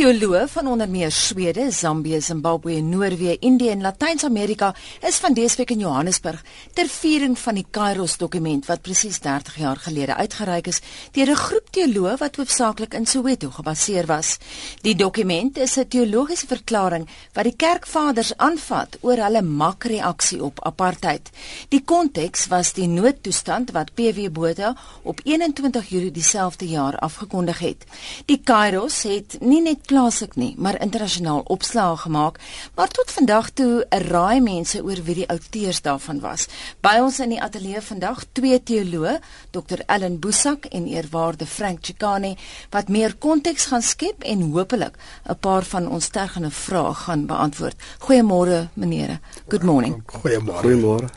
[0.00, 5.74] Teoloë van onder meer Swede, Zambië, Zimbabwe, Noorwe, Indië en Latyns-Amerika is van dese week
[5.74, 6.40] in Johannesburg
[6.72, 10.80] ter viering van die Kairos dokument wat presies 30 jaar gelede uitgereik is
[11.12, 14.38] deur 'n groep teoloë wat hoofsaaklik in Soweto gebaseer was.
[14.80, 21.30] Die dokument is 'n teologiese verklaring wat die kerkvaders aanvat oor hulle makreaksie op apartheid.
[21.68, 27.84] Die konteks was die noodtoestand wat PW Botha op 21 Julie dieselfde jaar afgekondig het.
[28.24, 32.38] Die Kairos het nie net plaaslik nie, maar internasionaal opslae gemaak,
[32.78, 36.46] maar tot vandag toe 'n raai mense oor wie die outeurs daarvan was.
[36.80, 39.18] By ons in die ateljee vandag twee teoloë,
[39.50, 39.80] Dr.
[39.86, 42.36] Ellen Boesak en eerwaarde Frank Chikane,
[42.70, 44.94] wat meer konteks gaan skep en hopelik
[45.28, 47.76] 'n paar van ons tergende vrae gaan beantwoord.
[47.98, 49.18] Goeiemôre menere.
[49.48, 50.02] Good morning.
[50.06, 50.62] Goeiemôre.
[50.62, 51.08] Goeiemôre.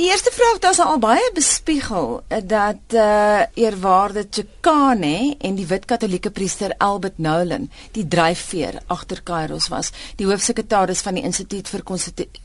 [0.00, 5.84] Die eerste vraag ons al baie bespiegel eh, dat uh, eerwaarde Chikane en die wit
[5.84, 9.92] katolieke priester Albert Nolan die dryfveer agter Kairos was.
[10.16, 11.84] Die hoofsekretaris van die Instituut vir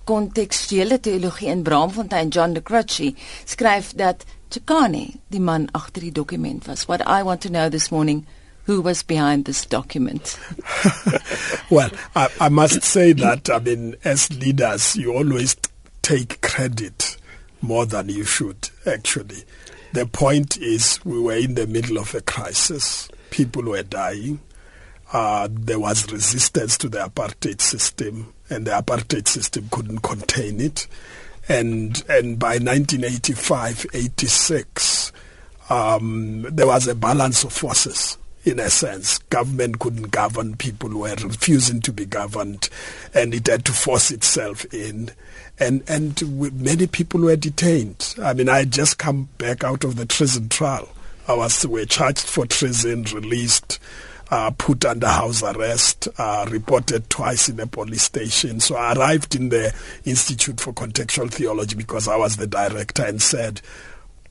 [0.03, 3.13] Kontekstuele Teologie in Braamfontein, John de Crutchy,
[3.47, 6.89] skryf dat Chikane die man agter die dokument was.
[6.91, 8.25] What I want to know this morning
[8.67, 10.39] Who was behind this document?
[11.69, 15.55] well, I, I must say that, I mean, as leaders, you always
[16.01, 17.15] take credit
[17.65, 19.43] more than you should, actually.
[19.93, 23.09] The point is, we were in the middle of a crisis.
[23.29, 24.39] People were dying.
[25.11, 30.87] Uh, there was resistance to the apartheid system, and the apartheid system couldn't contain it.
[31.47, 35.11] And and by 1985, 86,
[35.69, 39.17] um, there was a balance of forces in a sense.
[39.17, 42.69] Government couldn't govern, people who were refusing to be governed,
[43.13, 45.11] and it had to force itself in.
[45.59, 48.15] And, and many people were detained.
[48.21, 50.89] I mean, I had just come back out of the treason trial.
[51.27, 53.79] I was were charged for treason, released,
[54.29, 58.59] uh, put under house arrest, uh, reported twice in a police station.
[58.59, 63.21] So I arrived in the Institute for Contextual Theology because I was the director and
[63.21, 63.61] said,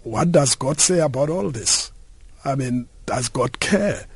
[0.03, 1.91] "What does God say about all this?"
[2.44, 4.06] I mean, does God care?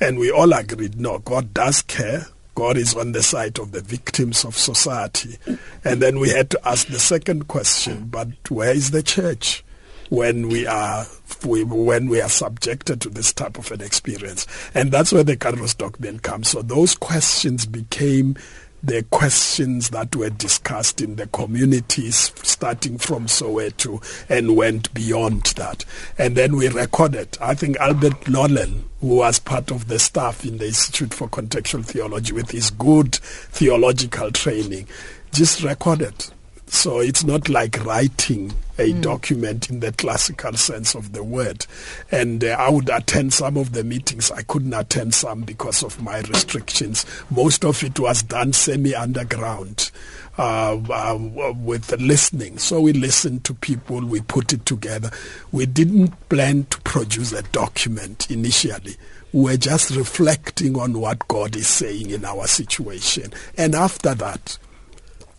[0.00, 2.26] And we all agreed, no, God does care.
[2.54, 5.38] God is on the side of the victims of society.
[5.84, 9.64] And then we had to ask the second question, but where is the church
[10.08, 11.06] when we are
[11.46, 14.46] we, when we are subjected to this type of an experience?
[14.74, 16.48] And that's where the Carlos document comes.
[16.48, 18.36] So those questions became
[18.82, 25.84] the questions that were discussed in the communities starting from Soweto and went beyond that.
[26.18, 30.58] And then we recorded, I think Albert Nolan, who was part of the staff in
[30.58, 34.86] the Institute for Contextual Theology with his good theological training,
[35.32, 36.14] just recorded
[36.70, 39.02] so it's not like writing a mm.
[39.02, 41.66] document in the classical sense of the word.
[42.10, 44.30] And uh, I would attend some of the meetings.
[44.30, 47.04] I couldn't attend some because of my restrictions.
[47.30, 49.90] Most of it was done semi underground.
[50.38, 52.56] Uh, uh, with listening.
[52.56, 55.10] So we listened to people, we put it together.
[55.52, 58.96] We didn't plan to produce a document initially.
[59.34, 63.34] We were just reflecting on what God is saying in our situation.
[63.58, 64.56] And after that,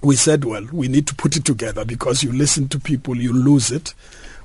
[0.02, 3.34] we said, well, we need to put it together because you listen to people, you
[3.34, 3.94] lose it.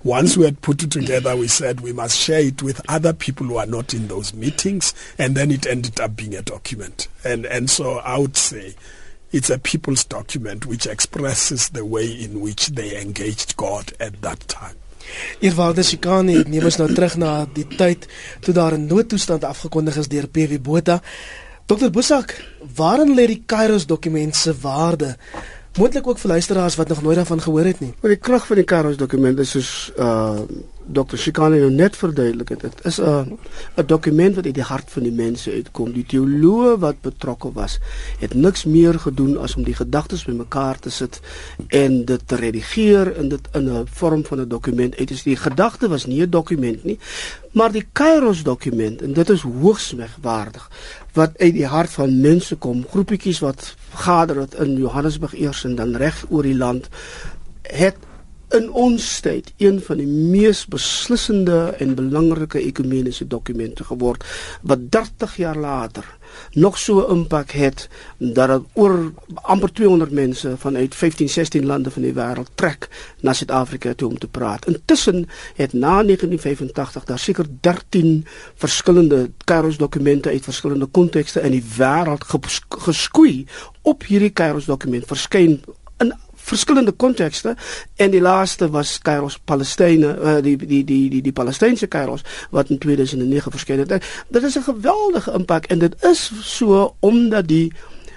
[0.04, 3.46] Once we had put it together, we said we must share it with other people
[3.46, 7.08] who are not in those meetings, and then it ended up being a document.
[7.24, 8.74] And and so I would say
[9.32, 14.40] it's a people's document which expresses the way in which they engaged God at that
[14.46, 14.76] time.
[15.40, 18.06] Eerwaarde Sikani, neem ons nou terug na die tyd
[18.44, 21.00] toe daar 'n noodtoestand afgekondig is deur PW Botha.
[21.66, 21.90] Dr.
[21.90, 22.30] Bosak,
[22.76, 25.16] waarin lê die Kairos dokument se waarde?
[25.74, 27.90] Moontlik ook vir luisteraars wat nog nooit daarvan gehoor het nie.
[28.00, 30.46] Maar die krag van die Kairos dokument is soos uh
[30.86, 31.18] Dr.
[31.18, 32.60] Shikane nou net verduidelik het.
[32.60, 33.38] Dit is 'n
[33.76, 35.92] 'n dokument wat uit die hart van die mense uitkom.
[35.92, 37.78] Die teoloë wat betrokke was,
[38.18, 41.20] het niks meer gedoen as om die gedagtes bymekaar te sit
[41.68, 45.34] en dit te redigeer en dit in 'n vorm van 'n dokument uit te stuur.
[45.34, 46.98] Die gedagte was nie 'n dokument nie,
[47.52, 50.70] maar die Kairos dokument en dit is hoogs megwaardig
[51.12, 55.74] wat uit die hart van mense kom, groepietjies wat vergader het in Johannesburg eers en
[55.74, 56.88] dan reg oor die land
[57.62, 57.96] het
[58.56, 64.24] in ons tyd een van die mees beslissende en belangrike ekumeniese dokumente geword
[64.62, 66.16] wat 30 jaar later
[66.52, 67.88] nog so 'n impak het
[68.18, 72.88] dat dit oor amper 200 mense vanuit 15 16 lande van die wêreld trek
[73.20, 74.66] na Suid-Afrika toe om te praat.
[74.66, 81.64] Intussen het na 1985 daar seker 13 verskillende Kairos dokumente uit verskillende kontekste in die
[81.78, 82.24] wêreld
[82.68, 83.46] geskoei
[83.82, 85.60] op hierdie Kairos dokument verskyn
[86.46, 87.56] verskillende kontekste
[87.96, 92.70] en die laaste was Kairos Palestynë uh, die die die die die Palestynse Kairos wat
[92.70, 94.02] in 2009 verskyn het.
[94.28, 97.72] Dit is 'n geweldige impak en dit is so omdat die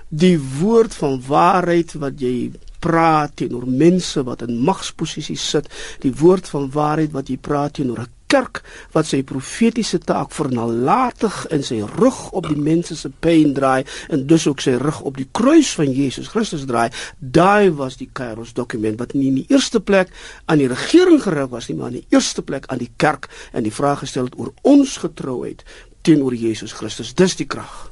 [0.09, 5.67] die woord van waarheid wat jy praat teenoor mense wat in magsposisies sit,
[5.99, 8.61] die woord van waarheid wat jy praat teenoor 'n kerk
[8.93, 14.25] wat sy profetiese taak vernalatig en sy rug op die mense se pyn draai en
[14.29, 16.89] dus ook sy rug op die kruis van Jesus Christus draai,
[17.19, 20.13] daai was die Kairos dokument wat nie in die eerste plek
[20.45, 23.65] aan die regering gerig was nie, maar in die eerste plek aan die kerk en
[23.65, 25.65] die vraag gestel het oor ons getrouheid
[26.07, 27.13] teenoor Jesus Christus.
[27.17, 27.89] Dis die krag.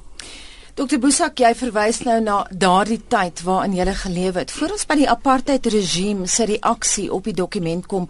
[0.77, 4.51] Dokter Boesak, jy verwys nou na daardie tyd waarin jy gelewe het.
[4.53, 8.03] Voor ons by die apartheid regime se reaksie op die dokument kom,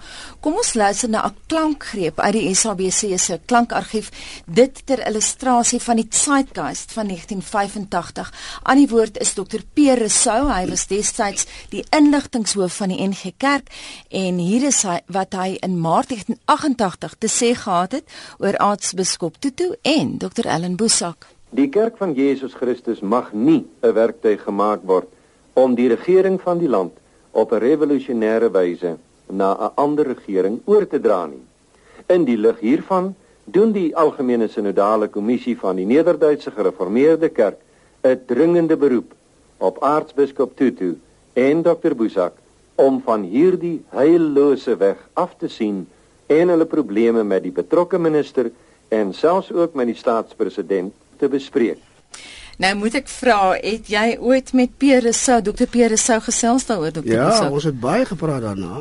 [0.44, 4.12] kom ons luister na 'n klankgreep uit die SABC se klankargief,
[4.46, 8.34] dit ter illustrasie van die Zeitgeist van 1985.
[8.64, 13.32] Aan die woord is Dokter Pierre Rousseau, hy was destyds die inligtingshoof van die NG
[13.38, 13.72] Kerk
[14.10, 18.04] en hier is hy wat hy in Maart 1988 te sê gehad het
[18.40, 21.37] oor aartsbiskop Tutu en Dokter Ellen Boesak.
[21.58, 25.08] Die kerk van Jesus Christus mag nie 'n werktuig gemaak word
[25.54, 26.94] om die regering van die land
[27.32, 31.42] op 'n revolusionêre wyse na 'n ander regering oor te dra nie.
[32.08, 33.16] In die lig hiervan
[33.46, 37.58] doen die algemene sinodale kommissie van die Nederduitse Gereformeerde Kerk
[38.04, 39.14] 'n dringende beroep
[39.58, 41.00] op aartsbiskop Tutu
[41.34, 42.34] en Dr Boesak
[42.76, 45.88] om van hierdie heillose weg af te sien
[46.28, 48.52] en hulle probleme met die betrokke minister
[48.88, 51.78] en selfs ook met die staatspresident te bespreek.
[52.58, 55.68] Nou moet ek vra, het jy ooit met Pierre Sou, Dr.
[55.70, 57.12] Pierre Sou gesels daaroor, Dr.
[57.12, 57.52] Ja, Sou?
[57.54, 58.80] ons het baie gepraat daarna.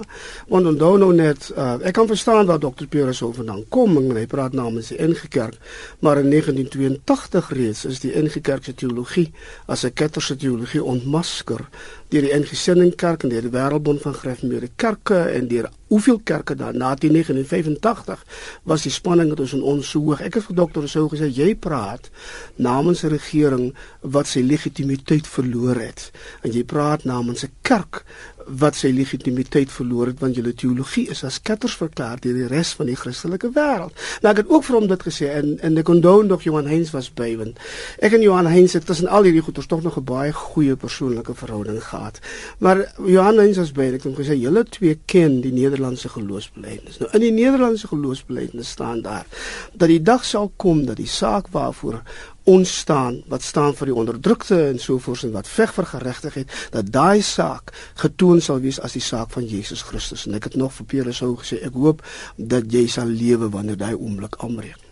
[0.49, 2.87] Want onthou nou net, uh, ek kan verstaan waar Dr.
[2.89, 5.61] Pierre Sou vandaan kom en hy praat namens die NG Kerk,
[6.01, 9.29] maar in 1982 reeds is die NG Kerk se teologie
[9.69, 11.69] as 'n ketterse teologie ontmasker
[12.09, 16.55] deur die NG Sendingkerk en deur die Wêreldbond van Gereformeerde Kerke en deur hoeveel kerke
[16.55, 18.25] dan na 1985
[18.63, 20.21] was die spanning tussen ons so hoog.
[20.21, 22.11] Ek het vir dokter Sou gesê jy praat
[22.57, 26.11] namens 'n regering wat sy legitimiteit verloor het
[26.43, 28.05] en jy praat namens 'n kerk
[28.47, 32.73] wat sy legitimiteit verloor het want julle teologie is as ketters verklaar deur die res
[32.79, 33.95] van die Christelike wêreld.
[34.23, 36.93] Nou ek het ook vir hom dit gesê en en ek onthou nog Johan Heinz
[36.95, 37.59] was by want
[37.99, 41.35] ek en Johan Heinz het tussen al hierdie goeters tog nog 'n baie goeie persoonlike
[41.35, 42.21] verhouding gehad.
[42.59, 46.09] Maar Johan Heinz was by en ek het hom gesê julle twee ken die Nederlandse
[46.09, 46.99] geloofsbelijdenis.
[46.99, 49.27] Nou in die Nederlandse geloofsbelijdenis staan daar
[49.73, 52.03] dat die dag sal kom dat die saak waarvoor
[52.47, 56.57] ons staan wat staan vir die onderdrukte en so voort en wat veg vir geregtigheid
[56.75, 60.59] dat daai saak getoon sal wees as die saak van Jesus Christus en ek het
[60.61, 62.05] nog vir Petrus sou gesê ek hoop
[62.37, 64.87] dat jy sal lewe wanneer daai oomblik aanbreek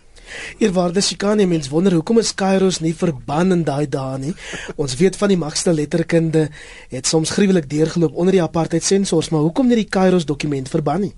[0.57, 4.33] Eerwaarde Sikane mens wonder hoekom is Kairos nie verban in daai dae nie.
[4.75, 6.47] Ons weet van die magste letterkunde
[6.89, 11.05] het soms gruwelik deurgeloop onder die apartheid sensors, maar hoekom nie die Kairos dokument verban
[11.05, 11.13] nie?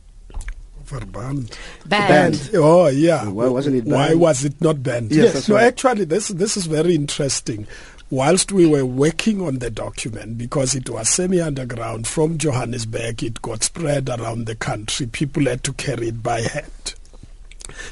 [0.88, 1.58] Verbanned.
[1.86, 2.34] Banned.
[2.40, 2.50] banned.
[2.56, 3.28] Oh yeah.
[3.28, 3.94] Why wasn't it banned?
[3.94, 5.12] Why was it not banned?
[5.12, 5.50] Yes, yes.
[5.50, 5.66] no, right.
[5.66, 7.68] actually, this this is very interesting.
[8.10, 13.64] Whilst we were working on the document, because it was semi-underground from Johannesburg, it got
[13.64, 15.08] spread around the country.
[15.08, 16.96] People had to carry it by hand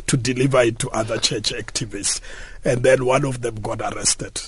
[0.08, 2.22] to deliver it to other church activists,
[2.64, 4.42] and then one of them got arrested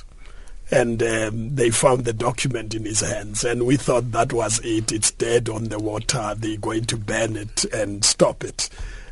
[0.69, 3.43] and um, they found the document in his hands.
[3.43, 4.91] And we thought that was it.
[4.91, 6.35] It's dead on the water.
[6.37, 8.69] They're going to ban it and stop it.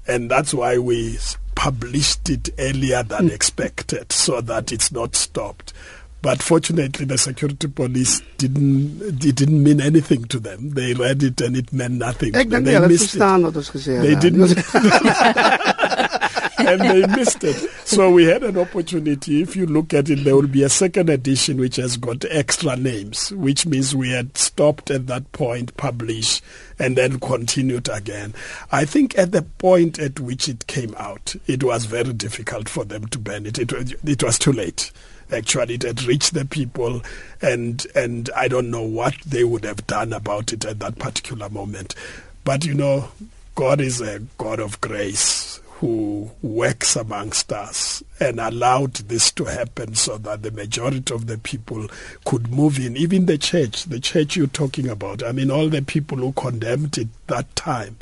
[0.07, 1.17] And that's why we
[1.55, 5.73] published it earlier than expected so that it's not stopped.
[6.21, 10.71] But fortunately the security police didn't it didn't mean anything to them.
[10.71, 12.35] They read it and it meant nothing.
[12.35, 14.57] Ek dink hulle verstaan wat ons gesê they didn't
[16.57, 17.55] and they missed it.
[17.85, 19.41] So we had an opportunity.
[19.41, 22.75] If you look at it, there will be a second edition which has got extra
[22.75, 26.41] names, which means we had stopped at that point, publish,
[26.79, 28.33] and then continued again.
[28.71, 32.83] I think at the point at which it came out, it was very difficult for
[32.83, 33.59] them to ban it.
[33.59, 33.71] It,
[34.03, 34.91] it was too late
[35.31, 37.01] actually it had reached the people
[37.41, 41.49] and and I don't know what they would have done about it at that particular
[41.49, 41.95] moment
[42.43, 43.09] but you know
[43.55, 49.93] God is a God of grace who works amongst us and allowed this to happen
[49.93, 51.87] so that the majority of the people
[52.23, 52.95] could move in.
[52.95, 56.97] Even the church, the church you're talking about, I mean, all the people who condemned
[56.97, 57.97] it that time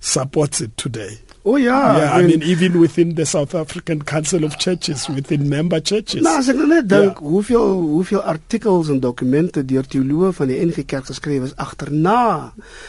[0.00, 1.18] supports it today.
[1.46, 5.08] Oh ja, yeah, I mean, I mean even within the South African Council of Churches,
[5.08, 6.22] within member churches.
[6.24, 7.32] Nou, as ek nou net dink yeah.
[7.34, 12.22] hoeveel hoeveel artikels en dokumente deur teoloë van die NG Kerk geskryf is agterna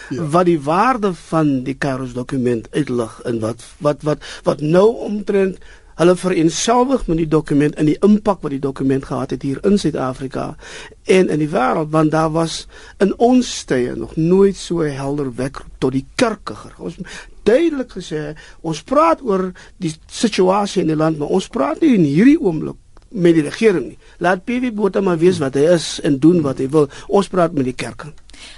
[0.08, 0.24] yeah.
[0.32, 5.60] wat die waarde van die Kairos dokument uitlig en wat wat wat wat nou omtrent
[5.96, 9.78] Hulle vereenselwig met die dokument in die impak wat die dokument gehad het hier in
[9.80, 10.56] Suid-Afrika
[11.08, 12.66] en in die wêreld want daar was
[13.00, 16.58] in ons tye nog nooit so helder wek tot die kerke.
[16.78, 17.00] Ons
[17.48, 22.04] duidelik gesê ons praat oor die situasie in die land, maar ons praat nie in
[22.10, 22.82] hierdie oomblik
[23.16, 24.00] met die regering nie.
[24.20, 26.90] Laat PV Botha maar weet wat hy is en doen wat hy wil.
[27.08, 28.12] Ons praat met die kerke.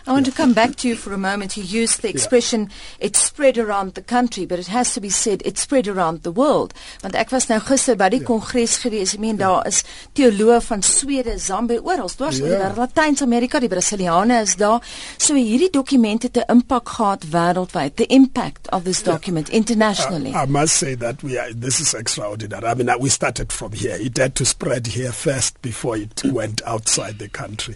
[0.05, 1.57] I want to come back to you for a moment.
[1.57, 3.07] You used the expression yeah.
[3.07, 6.31] it's spread around the country, but it has to be said it's spread around the
[6.31, 6.73] world.
[7.03, 8.27] Want ek was nou gister by die yeah.
[8.27, 9.13] kongres gewees.
[9.13, 9.47] Ek meen yeah.
[9.47, 9.83] daar is
[10.17, 12.77] teoloë van Swede, Zambië, oral, dwars oor yeah.
[12.77, 14.83] Latyn-Amerika, die Brasiliane is daar.
[15.17, 17.95] So hierdie dokument het 'n impak gehad wêreldwyd.
[17.95, 19.57] The impact of this document yeah.
[19.57, 20.31] internationally.
[20.31, 22.65] I, I must say that we are this is extraordinary.
[22.65, 23.95] I mean, we started from here.
[23.99, 27.75] It had to spread here first before it went outside the country.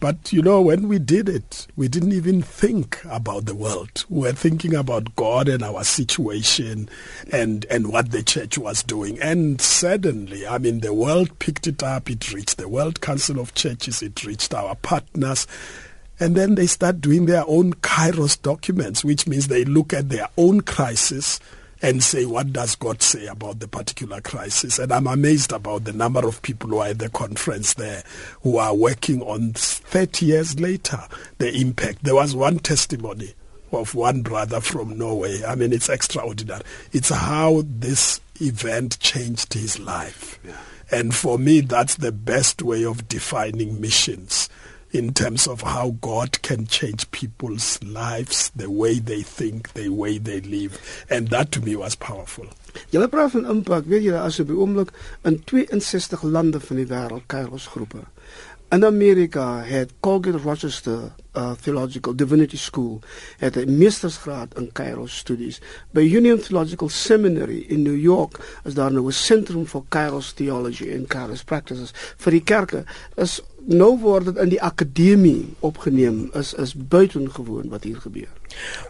[0.00, 4.06] But you know, when we did it, we didn't even think about the world.
[4.08, 6.88] We were thinking about God and our situation
[7.30, 9.20] and, and what the church was doing.
[9.20, 12.10] And suddenly, I mean, the world picked it up.
[12.10, 14.02] It reached the World Council of Churches.
[14.02, 15.46] It reached our partners.
[16.18, 20.28] And then they start doing their own Kairos documents, which means they look at their
[20.38, 21.40] own crisis
[21.82, 24.78] and say, what does God say about the particular crisis?
[24.78, 28.02] And I'm amazed about the number of people who are at the conference there
[28.42, 31.06] who are working on 30 years later
[31.38, 32.04] the impact.
[32.04, 33.34] There was one testimony
[33.72, 35.42] of one brother from Norway.
[35.44, 36.62] I mean, it's extraordinary.
[36.92, 40.38] It's how this event changed his life.
[40.44, 40.56] Yeah.
[40.90, 44.48] And for me, that's the best way of defining missions
[44.90, 50.18] in terms of how God can change people's lives, the way they think, the way
[50.18, 50.78] they live.
[51.08, 52.46] And that to me was powerful.
[52.90, 54.92] Julle praat van impak, weet julle as op die oomblik
[55.26, 58.04] in 62 lande van die wêreld Kairos groepe.
[58.70, 63.00] In Amerika het Colgate Rochester uh, Theological Divinity School
[63.38, 65.60] het 'n meestersgraad in Kairos studies.
[65.90, 70.92] By Union Theological Seminary in New York is daar nou 'n sentrum vir Kairos theology
[70.92, 72.84] and Kairos practices vir die kerke.
[73.16, 78.28] Is nou word dit in die akademie opgeneem is is buitengewoon wat hier gebeur.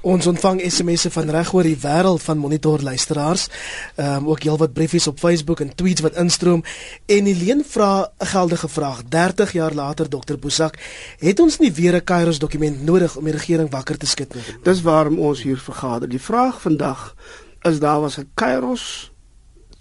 [0.07, 3.49] Ons ontvang SMS'e van reg oor die wêreld van monitor luisteraars.
[3.97, 6.63] Ehm um, ook heelwat briefies op Facebook en tweets wat instroom
[7.07, 9.03] en Helene vra 'n geldige vraag.
[9.09, 10.39] 30 jaar later Dr.
[10.39, 10.79] Bosak,
[11.19, 14.43] het ons nie weer 'n Kairos dokument nodig om die regering wakker te skud nie?
[14.63, 16.09] Dis waarom ons hier vergader.
[16.09, 17.15] Die vraag vandag
[17.63, 19.13] is daar was 'n Kairos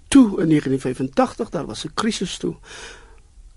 [0.07, 2.55] toe in 1985, daar was 'n krisis toe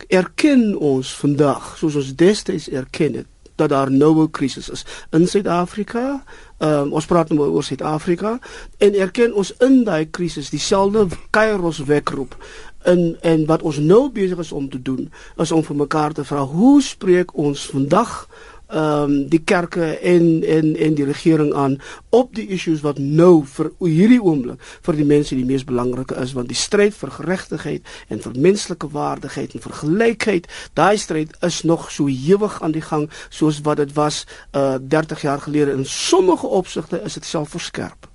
[0.08, 5.28] erken ons vandag soos ons destyds erken het dat daar nou 'n krisis is in
[5.28, 6.24] Suid-Afrika.
[6.58, 8.38] Ehm um, ons praat nou oor Suid-Afrika
[8.78, 12.36] en erken ons in daai krisis dieselfde Kairos wekroep
[12.82, 16.24] en en wat ons nou besig is om te doen is om vir mekaar te
[16.24, 18.28] vra hoe spreek ons vandag
[18.72, 21.78] ehm um, die kerke en en en die regering aan
[22.10, 26.32] op die issues wat nou vir hierdie oomblik vir die mense die mees belangrike is
[26.32, 30.48] want die stryd vir geregtigheid en vir menslike waardigheid en vir gelykheid
[30.78, 34.24] daai stryd is nog so ewig aan die gang soos wat dit was
[34.56, 38.08] uh eh, 30 jaar gelede in sommige opsigte is dit self verskerp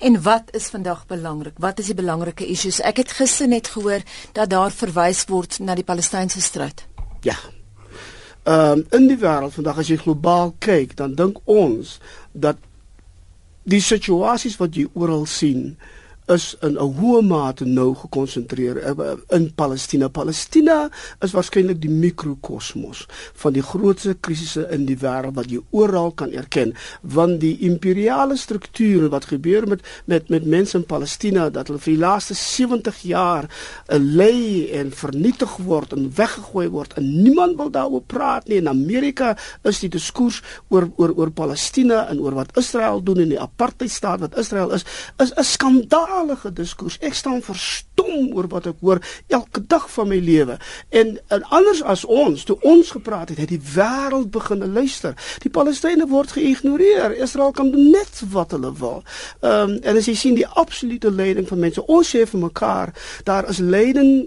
[0.00, 1.58] En wat is vandag belangrik?
[1.58, 2.80] Wat is die belangrike issues?
[2.80, 4.00] Ek het gister net gehoor
[4.32, 6.86] dat daar verwys word na die Palestynse stryd.
[7.20, 7.36] Ja,
[8.46, 11.96] Ehm um, in die wêreld vandag as jy globaal kyk, dan dink ons
[12.30, 12.60] dat
[13.66, 15.72] die situasies wat jy oral sien,
[16.32, 20.08] is in 'n hoë mate nou gekonsentreer eh, in Palestina.
[20.08, 20.90] Palestina
[21.20, 26.32] is waarskynlik die mikrokosmos van die grootste krisisse in die wêreld wat jy oral kan
[26.32, 31.78] erken, want die imperiale strukture wat gebeur met met met mense in Palestina dat hulle
[31.78, 33.48] vir die laaste 70 jaar
[33.88, 38.56] lei en vernietig word en weggegooi word en niemand wil daaroor praat nie.
[38.56, 43.28] In Amerika is die diskurs oor oor oor Palestina en oor wat Israel doen in
[43.28, 44.84] die apartheidstaat wat Israel is,
[45.18, 46.96] is 'n skandaal geweldige diskurs.
[47.00, 50.56] Ek staan verstom oor wat ek hoor elke dag van my lewe.
[50.88, 55.16] En, en anders as ons, toe ons gepraat het, het die wêreld begin luister.
[55.44, 57.16] Die Palestynë word geïgnoreer.
[57.20, 59.02] Israel kan doen net wat hulle wil.
[59.40, 62.92] Ehm um, en as jy sien die absolute leiding van mense, ons sê vir mekaar,
[63.28, 64.26] daar is leiding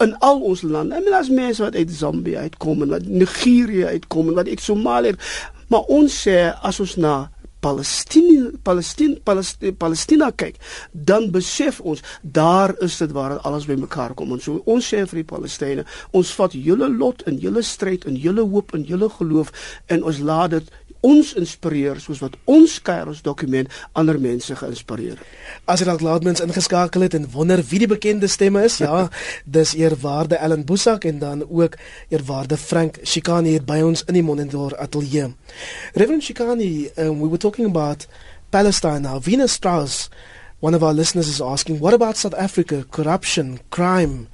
[0.00, 0.96] in al ons lande.
[0.96, 4.60] I mean as mense wat uit Zambië uitkom en wat Nigerië uitkom en wat uit
[4.60, 5.14] Somalië,
[5.68, 7.30] maar ons sê as ons na
[7.60, 10.56] Palestina Palestina Palestina Palestina kyk,
[10.92, 14.32] dan besef ons daar is dit waar alles bymekaar kom.
[14.32, 15.86] Ons so, ons sê vir die Palestynë,
[16.16, 19.52] ons vat julle lot en julle stryd en julle hoop en julle geloof
[19.88, 20.72] en ons laat dit
[21.06, 25.36] ons inspireer soos wat ons Kairos dokument ander mense geïnspireer het.
[25.64, 29.08] As jy dalk laatmens ingeskakel het en wonder wie die bekende stemme is, ja,
[29.58, 31.78] dis eerwaarde Ellen Boesak en dan ook
[32.08, 35.32] eerwaarde Frank Shikani hier by ons in die Monitor ateljee.
[35.94, 38.06] Reverend Shikani, um, we were talking about
[38.50, 39.20] Palestine now.
[39.20, 40.08] Venus Strauss
[40.60, 42.84] One of our listeners is asking, what about South Africa?
[42.90, 44.28] Corruption, crime,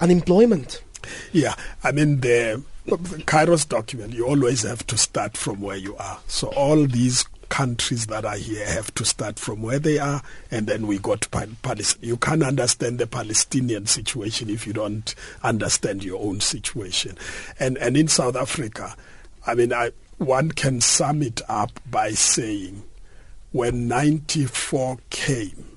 [0.00, 0.82] unemployment?
[1.30, 6.18] Yeah, I mean, the, Kairos document, you always have to start from where you are.
[6.26, 10.66] So all these countries that are here have to start from where they are, and
[10.66, 12.08] then we go to Palestine.
[12.08, 17.18] You can't understand the Palestinian situation if you don't understand your own situation.
[17.58, 18.96] And and in South Africa,
[19.46, 22.84] I mean, I, one can sum it up by saying,
[23.52, 25.76] when 94 came,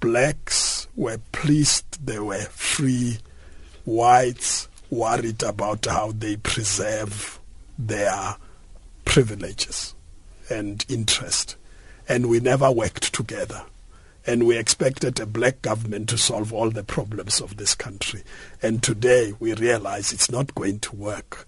[0.00, 3.18] blacks were pleased they were free,
[3.84, 7.40] whites worried about how they preserve
[7.78, 8.36] their
[9.04, 9.94] privileges
[10.50, 11.56] and interest.
[12.08, 13.62] And we never worked together.
[14.26, 18.22] And we expected a black government to solve all the problems of this country.
[18.62, 21.46] And today we realize it's not going to work.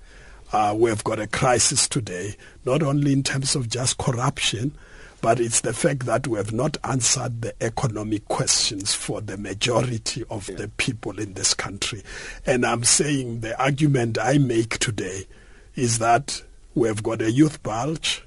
[0.53, 4.77] Uh, we've got a crisis today, not only in terms of just corruption,
[5.27, 10.23] but it's the fact that we have not answered the economic questions for the majority
[10.31, 10.55] of yeah.
[10.55, 12.01] the people in this country.
[12.47, 15.27] And I'm saying the argument I make today
[15.75, 16.45] is that
[16.77, 18.23] we have got a youth bulge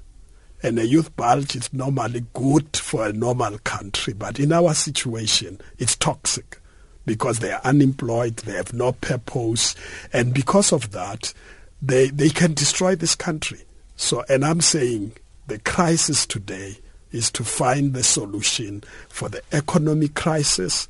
[0.62, 5.58] and a youth bulge is normally good for a normal country, but in our situation,
[5.78, 6.60] it's toxic
[7.06, 9.74] because they are unemployed, they have no purpose,
[10.12, 11.32] and because of that,
[11.80, 13.62] they, they can destroy this country.
[13.96, 15.12] So, and I'm saying
[15.46, 16.76] the crisis today
[17.12, 20.88] is to find the solution for the economic crisis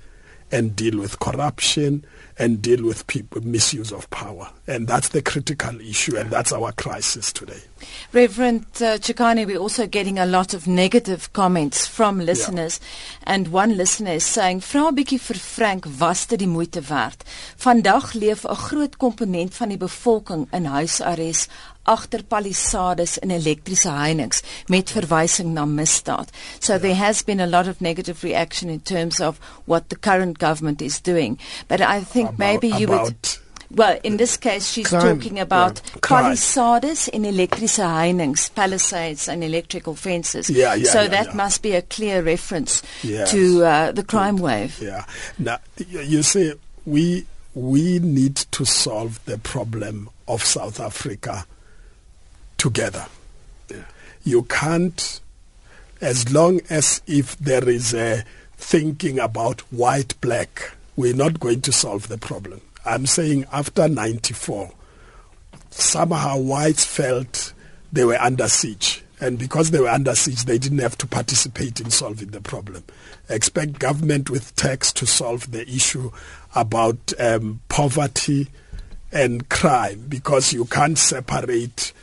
[0.52, 2.04] and deal with corruption
[2.38, 4.50] and deal with people misuse of power.
[4.66, 7.60] And that's the critical issue and that's our crisis today.
[8.12, 12.80] Reverend uh, chikane we're also getting a lot of negative comments from listeners.
[12.80, 13.34] Yeah.
[13.34, 17.24] and one listener is saying vra 'n bietjie vir frank was dit die moeite werd
[17.56, 21.50] vandag leef 'n groot komponent van die bevolking in huisarrest
[21.82, 26.30] agter palisades en elektriese heininge met verwysing na misdaad.
[26.58, 30.38] So there has been a lot of negative reaction in terms of what the current
[30.38, 31.38] government is doing.
[31.68, 33.38] But I think about, maybe you would
[33.72, 39.94] Well, in this case, she's crime, talking about yeah, palisades in elektrische palisades and electrical
[39.94, 40.50] fences.
[40.50, 41.34] Yeah, yeah, so yeah, that yeah.
[41.34, 43.30] must be a clear reference yes.
[43.30, 44.76] to uh, the crime wave.
[44.82, 45.04] Yeah.
[45.38, 46.52] Now, you see,
[46.84, 51.46] we we need to solve the problem of South Africa
[52.60, 53.06] together.
[53.70, 53.84] Yeah.
[54.22, 55.20] You can't,
[56.02, 58.22] as long as if there is a
[58.58, 62.60] thinking about white black, we're not going to solve the problem.
[62.84, 64.72] I'm saying after 94,
[65.70, 67.54] somehow whites felt
[67.90, 69.02] they were under siege.
[69.22, 72.84] And because they were under siege, they didn't have to participate in solving the problem.
[73.30, 76.10] Expect government with tax to solve the issue
[76.54, 78.48] about um, poverty
[79.12, 81.94] and crime because you can't separate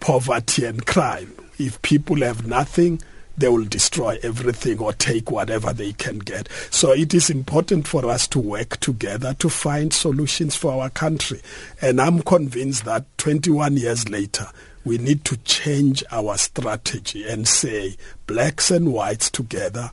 [0.00, 1.32] poverty and crime.
[1.58, 3.00] If people have nothing,
[3.36, 6.48] they will destroy everything or take whatever they can get.
[6.70, 11.40] So it is important for us to work together to find solutions for our country.
[11.80, 14.46] And I'm convinced that 21 years later,
[14.84, 19.90] we need to change our strategy and say blacks and whites together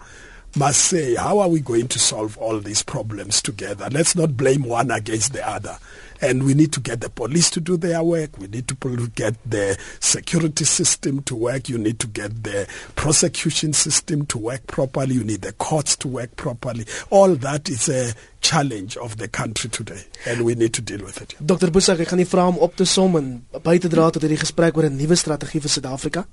[0.55, 3.89] must say, how are we going to solve all these problems together?
[3.91, 5.77] Let's not blame one against the other.
[6.21, 8.37] And we need to get the police to do their work.
[8.37, 8.75] We need to
[9.15, 11.69] get the security system to work.
[11.69, 15.15] You need to get the prosecution system to work properly.
[15.15, 16.85] You need the courts to work properly.
[17.09, 21.21] All that is a challenge of the country today and we need to deal with
[21.21, 21.35] it.
[21.43, 21.71] Dr.
[21.71, 23.31] Busak, ek gaan nie vra om op te som en
[23.63, 26.25] by te dra tot hierdie gesprek oor 'n nuwe strategie vir Suid-Afrika.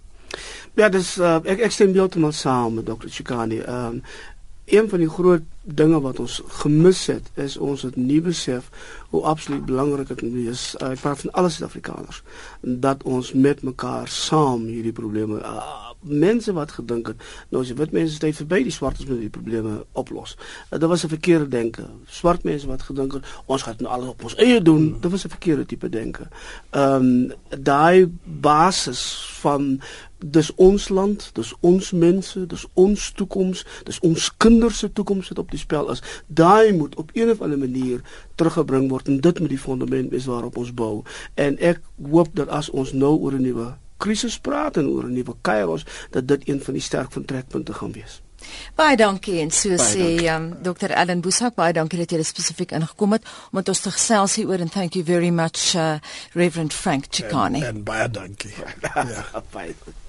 [0.74, 3.08] Ja, dis uh, ek ek stem heeltemal saam met Dr.
[3.08, 3.60] Chikani.
[3.62, 4.02] Ehm um,
[4.64, 8.68] een van die groot dinge wat ons gemis het is ons het nie besef
[9.08, 10.74] hoe absoluut belangrik dit is.
[10.80, 12.22] Uh, ek praat van alle Suid-Afrikaners
[12.60, 17.76] dat ons met mekaar saam hierdie probleme uh, mense wat gedink het nou as jy
[17.78, 20.36] wit mense tyd verby die swartes met die probleme oplos.
[20.70, 21.88] Uh, dit was 'n verkeerde denke.
[22.06, 25.24] Swart mense wat gedink het ons gaan nou alles op ons eie doen, dit was
[25.24, 26.28] 'n verkeerde tipe denke.
[26.70, 29.00] Ehm um, daai basis
[29.40, 29.80] van
[30.30, 35.38] dis ons land, dis ons mense, dis ons toekoms, dis ons kinders se toekoms wat
[35.44, 36.02] op die spel is.
[36.26, 38.00] Daai moet op een of ander manier
[38.40, 41.02] teruggebring word en dit moet die fondament wees waarop ons bou.
[41.34, 45.12] En ek hoop dat as ons nou oor 'n nuwe krisis praat en oor 'n
[45.12, 48.20] nuwe kairos, dat dit een van die sterk van trekpunte gaan wees.
[48.74, 50.90] Baie dankie en so baie sê um, Dr.
[50.90, 54.48] Ellen Boesak baie dankie dat jy spesifiek ingekom het om met ons te gesels hier
[54.48, 55.98] oor and thank you very much uh,
[56.32, 57.64] Reverend Frank Chikane.
[57.64, 58.54] En, en baie dankie.
[58.82, 59.44] ja.
[59.50, 60.02] baie dankie.